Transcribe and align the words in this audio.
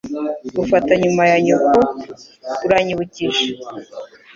Ufata 0.63 0.91
nyuma 1.01 1.23
ya 1.31 1.37
nyoko. 1.45 1.77
Uranyibukije. 2.65 3.45